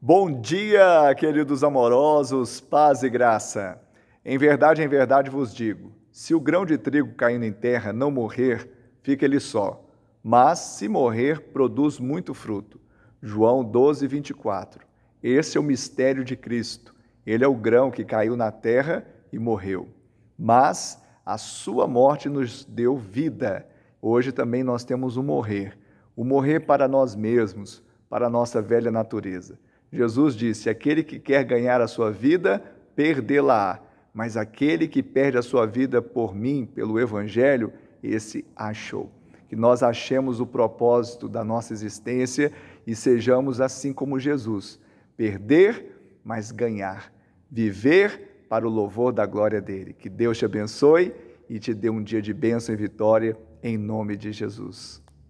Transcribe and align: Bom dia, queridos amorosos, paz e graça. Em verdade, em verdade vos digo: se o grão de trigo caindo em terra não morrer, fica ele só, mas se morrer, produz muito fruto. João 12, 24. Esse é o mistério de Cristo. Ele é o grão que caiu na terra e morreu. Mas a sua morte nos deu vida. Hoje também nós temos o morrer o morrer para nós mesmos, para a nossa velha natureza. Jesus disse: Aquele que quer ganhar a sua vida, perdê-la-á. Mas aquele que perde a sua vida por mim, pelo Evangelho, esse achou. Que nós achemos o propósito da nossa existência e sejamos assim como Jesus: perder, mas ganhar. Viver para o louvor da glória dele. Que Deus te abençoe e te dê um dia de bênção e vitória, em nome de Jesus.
Bom 0.00 0.40
dia, 0.40 1.14
queridos 1.16 1.64
amorosos, 1.64 2.60
paz 2.60 3.02
e 3.02 3.08
graça. 3.10 3.80
Em 4.24 4.38
verdade, 4.38 4.82
em 4.82 4.88
verdade 4.88 5.28
vos 5.28 5.54
digo: 5.54 5.92
se 6.10 6.34
o 6.34 6.40
grão 6.40 6.64
de 6.64 6.78
trigo 6.78 7.14
caindo 7.14 7.44
em 7.44 7.52
terra 7.52 7.92
não 7.92 8.10
morrer, 8.10 8.70
fica 9.02 9.24
ele 9.24 9.40
só, 9.40 9.84
mas 10.22 10.58
se 10.58 10.88
morrer, 10.88 11.40
produz 11.52 11.98
muito 11.98 12.32
fruto. 12.32 12.80
João 13.20 13.64
12, 13.64 14.06
24. 14.06 14.86
Esse 15.22 15.58
é 15.58 15.60
o 15.60 15.64
mistério 15.64 16.24
de 16.24 16.36
Cristo. 16.36 16.94
Ele 17.26 17.44
é 17.44 17.48
o 17.48 17.54
grão 17.54 17.90
que 17.90 18.04
caiu 18.04 18.36
na 18.36 18.52
terra 18.52 19.04
e 19.32 19.38
morreu. 19.38 19.88
Mas 20.38 21.02
a 21.26 21.36
sua 21.36 21.86
morte 21.86 22.28
nos 22.28 22.64
deu 22.64 22.96
vida. 22.96 23.66
Hoje 24.00 24.30
também 24.30 24.62
nós 24.62 24.84
temos 24.84 25.16
o 25.16 25.22
morrer 25.22 25.76
o 26.18 26.24
morrer 26.24 26.58
para 26.58 26.88
nós 26.88 27.14
mesmos, 27.14 27.80
para 28.10 28.26
a 28.26 28.30
nossa 28.30 28.60
velha 28.60 28.90
natureza. 28.90 29.56
Jesus 29.92 30.34
disse: 30.34 30.68
Aquele 30.68 31.02
que 31.02 31.18
quer 31.18 31.44
ganhar 31.44 31.80
a 31.80 31.88
sua 31.88 32.10
vida, 32.10 32.62
perdê-la-á. 32.94 33.80
Mas 34.12 34.36
aquele 34.36 34.88
que 34.88 35.02
perde 35.02 35.38
a 35.38 35.42
sua 35.42 35.66
vida 35.66 36.02
por 36.02 36.34
mim, 36.34 36.66
pelo 36.66 36.98
Evangelho, 36.98 37.72
esse 38.02 38.44
achou. 38.56 39.10
Que 39.48 39.56
nós 39.56 39.82
achemos 39.82 40.40
o 40.40 40.46
propósito 40.46 41.28
da 41.28 41.44
nossa 41.44 41.72
existência 41.72 42.52
e 42.86 42.94
sejamos 42.94 43.60
assim 43.60 43.92
como 43.92 44.18
Jesus: 44.18 44.80
perder, 45.16 46.18
mas 46.24 46.50
ganhar. 46.50 47.12
Viver 47.50 48.44
para 48.48 48.66
o 48.66 48.70
louvor 48.70 49.12
da 49.12 49.24
glória 49.24 49.60
dele. 49.60 49.92
Que 49.92 50.08
Deus 50.08 50.38
te 50.38 50.44
abençoe 50.44 51.14
e 51.48 51.58
te 51.58 51.72
dê 51.72 51.88
um 51.88 52.02
dia 52.02 52.20
de 52.20 52.34
bênção 52.34 52.74
e 52.74 52.78
vitória, 52.78 53.36
em 53.62 53.78
nome 53.78 54.16
de 54.16 54.32
Jesus. 54.32 55.02